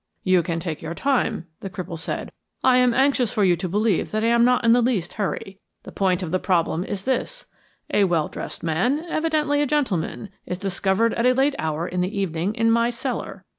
[0.23, 2.31] "You can take your time," the cripple said.
[2.63, 5.59] "I am anxious for you to believe that I am not in the least hurry.
[5.83, 7.45] The point of the problem is this:
[7.93, 12.19] a well dressed man, evidently a gentleman, is discovered at a late hour in the
[12.19, 13.45] evening in my cellar.